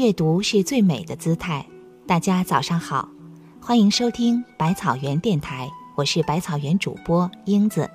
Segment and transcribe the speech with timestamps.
[0.00, 1.66] 阅读是最美的姿态。
[2.06, 3.06] 大家早上好，
[3.60, 7.90] 欢迎收听百草园电台，我是百草园主播英子。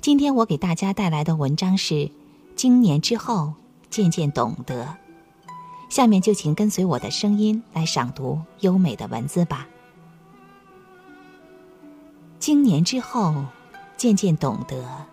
[0.00, 1.94] 今天我给大家带来的文章是
[2.54, 3.52] 《经年之后
[3.90, 4.84] 渐渐懂得》。
[5.88, 9.66] 下面就请跟随我的声音来赏读优美的文字吧。
[12.38, 13.44] 经年之后
[13.96, 15.04] 渐渐懂得，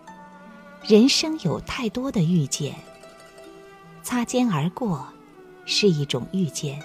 [0.84, 2.76] 人生有太多的遇见。
[4.04, 5.04] 擦肩而过。
[5.72, 6.82] 是一种遇见，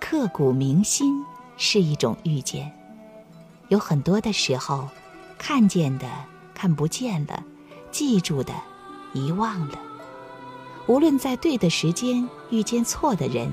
[0.00, 1.24] 刻骨铭心
[1.56, 2.72] 是一种遇见。
[3.66, 4.88] 有很多的时候，
[5.36, 6.06] 看见的
[6.54, 7.42] 看不见了，
[7.90, 8.54] 记住的
[9.12, 9.76] 遗忘了。
[10.86, 13.50] 无论在对的时间遇见错的人，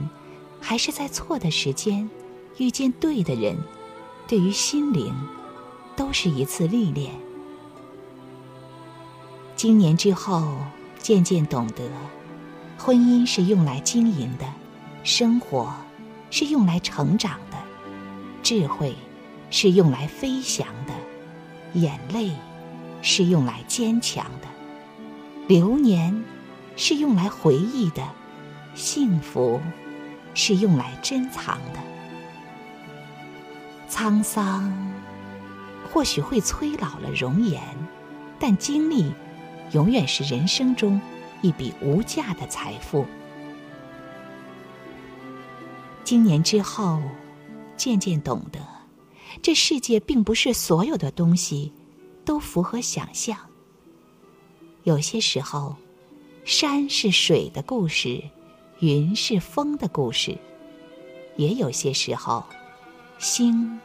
[0.62, 2.08] 还是在错的时间
[2.58, 3.58] 遇见对的人，
[4.28, 5.12] 对于心灵
[5.96, 7.12] 都是一次历练。
[9.56, 10.56] 经年之后，
[11.00, 11.90] 渐渐懂得，
[12.78, 14.46] 婚姻是用来经营的。
[15.06, 15.72] 生活
[16.32, 17.58] 是用来成长的，
[18.42, 18.96] 智慧
[19.52, 22.32] 是用来飞翔的，眼泪
[23.04, 24.48] 是用来坚强的，
[25.48, 26.24] 流年
[26.76, 28.02] 是用来回忆的，
[28.74, 29.62] 幸福
[30.34, 31.80] 是用来珍藏的。
[33.88, 34.74] 沧桑
[35.94, 37.62] 或许会催老了容颜，
[38.40, 39.14] 但经历
[39.72, 41.00] 永远是人生中
[41.44, 43.06] 一笔无价的财富。
[46.06, 47.02] 经年之后，
[47.76, 48.60] 渐渐懂得，
[49.42, 51.74] 这世界并不是所有的东西
[52.24, 53.36] 都符合想象。
[54.84, 55.76] 有些时候，
[56.44, 58.22] 山是水的故事，
[58.82, 60.38] 云是风的故事；
[61.38, 62.46] 也有些时候，
[63.18, 63.80] 星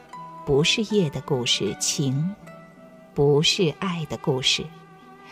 [0.45, 2.35] 不是夜的故事，情
[3.15, 4.63] 不是爱的故事。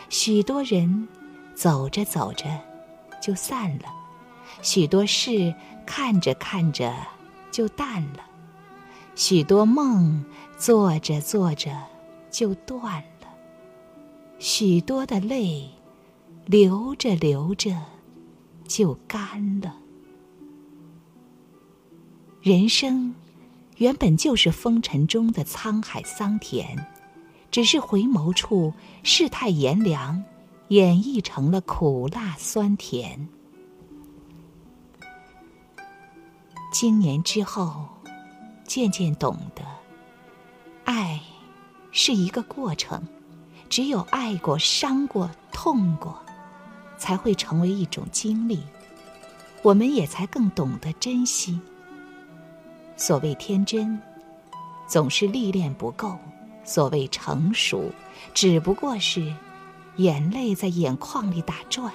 [0.08, 1.06] 许多人
[1.54, 2.46] 走着走着
[3.22, 3.84] 就散了，
[4.62, 5.54] 许多事。
[5.86, 6.94] 看着看着
[7.50, 8.24] 就淡了，
[9.16, 10.24] 许多梦
[10.56, 11.76] 做着做着
[12.30, 13.26] 就断了，
[14.38, 15.68] 许多的泪
[16.46, 17.76] 流着流着
[18.68, 19.74] 就干了。
[22.40, 23.12] 人生
[23.78, 26.86] 原本就是风尘中的沧海桑田，
[27.50, 30.22] 只是回眸处世态炎凉，
[30.68, 33.28] 演绎成了苦辣酸甜。
[36.70, 37.84] 经年之后，
[38.64, 39.62] 渐渐懂得，
[40.84, 41.20] 爱
[41.90, 43.02] 是一个过程，
[43.68, 46.16] 只有爱过、伤过、痛过，
[46.96, 48.62] 才会成为一种经历，
[49.62, 51.60] 我们也才更懂得珍惜。
[52.96, 54.00] 所谓天真，
[54.86, 56.16] 总是历练不够；
[56.64, 57.90] 所谓成熟，
[58.32, 59.34] 只不过是
[59.96, 61.92] 眼泪在眼眶里打转，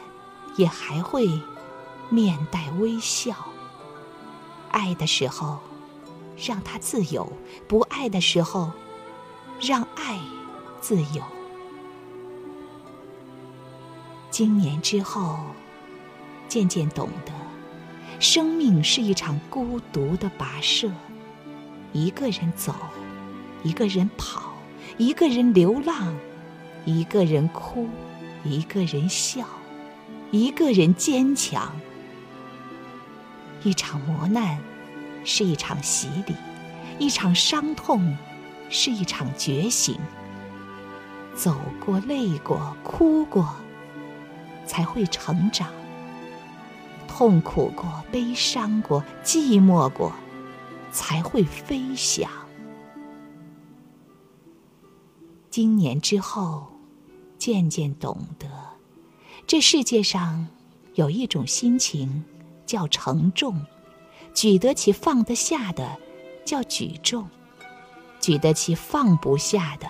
[0.57, 1.28] 也还会
[2.09, 3.34] 面带微笑。
[4.75, 5.58] 爱的时候，
[6.38, 7.25] 让他自由；
[7.66, 8.74] 不爱的时候，
[9.62, 10.19] 让爱
[10.81, 11.24] 自由。
[14.30, 15.40] 经年之后，
[16.50, 17.31] 渐渐懂得，
[18.19, 20.92] 生命是一场孤独的跋涉，
[21.94, 22.75] 一个人走，
[23.63, 24.52] 一个人跑，
[24.97, 26.13] 一个人流浪，
[26.84, 27.88] 一个人哭，
[28.44, 29.47] 一个人笑，
[30.31, 31.72] 一个人坚强。
[33.66, 34.59] 一场磨难，
[35.24, 36.36] 是一场洗礼；
[37.00, 38.16] 一场伤痛，
[38.70, 39.98] 是一场觉醒。
[41.36, 43.56] 走过、累过、哭过，
[44.68, 45.68] 才会成长；
[47.08, 50.14] 痛苦过、悲伤过、寂寞过，
[50.92, 52.30] 才会飞翔。
[55.50, 56.68] 经年之后，
[57.40, 58.48] 渐渐懂得，
[59.48, 60.50] 这世界上
[60.94, 62.24] 有一种心情。
[62.66, 63.66] 叫承重，
[64.34, 65.98] 举得起放得下的
[66.44, 67.30] 叫举重，
[68.20, 69.88] 举得起放不下的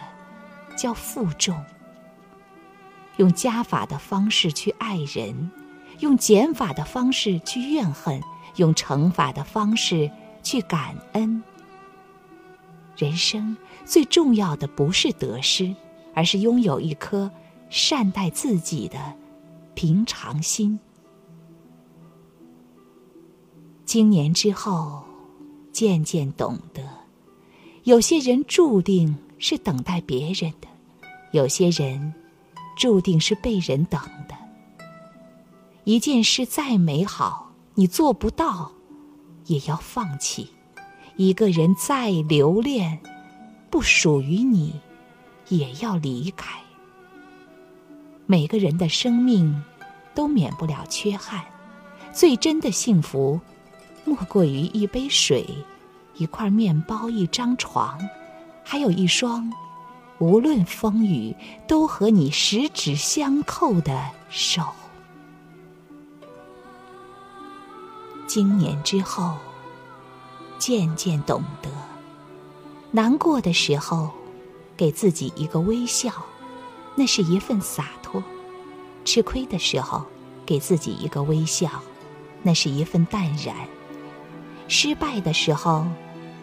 [0.78, 1.64] 叫负重。
[3.18, 5.50] 用加法的方式去爱人，
[6.00, 8.22] 用减法的方式去怨恨，
[8.58, 10.12] 用乘法的方式
[10.44, 11.42] 去感恩。
[12.98, 13.56] 人生
[13.86, 15.74] 最重要的不是得失，
[16.14, 17.32] 而是拥有一颗
[17.70, 19.14] 善待自己的
[19.74, 20.80] 平常心。
[23.86, 25.04] 经年之后，
[25.72, 26.82] 渐渐懂得，
[27.84, 30.68] 有些人注定是等待别人的，
[31.32, 32.14] 有些人
[32.76, 34.36] 注定是被人等的。
[35.84, 38.72] 一件事再美好，你做不到，
[39.46, 40.48] 也要放弃；
[41.16, 43.00] 一个人再留恋，
[43.70, 44.82] 不属于你，
[45.50, 46.60] 也要离开。
[48.26, 49.64] 每个人的生命
[50.16, 51.46] 都免不了缺憾，
[52.12, 53.40] 最真的幸福。
[54.06, 55.46] 莫过于一杯水、
[56.16, 58.00] 一块面包、一张床，
[58.64, 59.52] 还有一双
[60.20, 61.36] 无论风雨
[61.68, 64.64] 都和你十指相扣的手。
[68.28, 69.36] 经年之后，
[70.58, 71.70] 渐渐懂得，
[72.92, 74.10] 难过的时候，
[74.78, 76.12] 给自己一个微笑，
[76.96, 78.22] 那是一份洒脱；
[79.04, 80.06] 吃亏的时候，
[80.46, 81.70] 给自己一个微笑，
[82.42, 83.56] 那是一份淡然；
[84.68, 85.86] 失败的时候，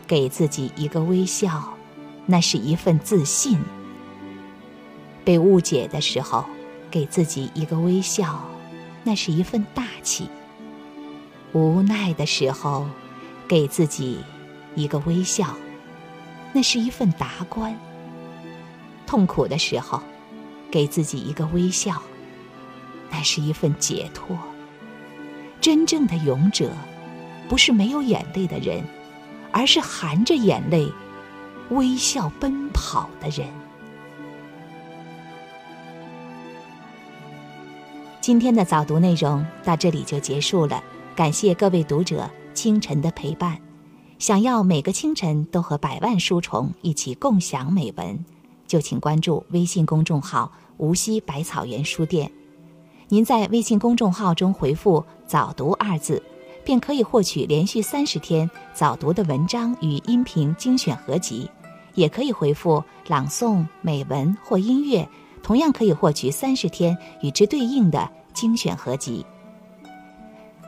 [0.06, 1.74] 给自己一个微笑，
[2.26, 3.56] 那是一份自信；
[5.24, 6.44] 被误解的时候，
[6.90, 8.40] 给自己一个微笑，
[9.02, 10.28] 那是一份大气。
[11.52, 12.86] 无奈的时候，
[13.48, 14.20] 给自己
[14.74, 15.56] 一个微笑，
[16.52, 17.74] 那是一份达观；
[19.06, 20.00] 痛苦的时候，
[20.70, 22.00] 给自己一个微笑，
[23.10, 24.38] 那是一份解脱。
[25.60, 26.70] 真正的勇者，
[27.52, 28.82] 不是没有眼泪的人，
[29.50, 30.90] 而是含着眼泪
[31.68, 33.46] 微笑奔跑的人。
[38.22, 40.82] 今天的早读内容到这里就结束了。
[41.14, 43.58] 感谢各位读者清晨的陪伴。
[44.18, 48.24] 想要每个清晨都和百万书虫一起共享美文，
[48.66, 52.32] 就请关注微信公众号“无锡百草园书店”。
[53.08, 56.22] 您在微信公众号中回复“早读”二字，
[56.64, 61.48] 便可以获取连续三十天早读的文章与音频精选合集；
[61.94, 65.08] 也可以回复“朗诵”、“美文”或“音乐”，
[65.42, 69.24] 同样可以获取三十天与之对应的精选合集。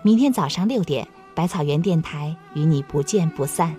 [0.02, 3.74] 明天早上六点，百草园电台与你不见不散。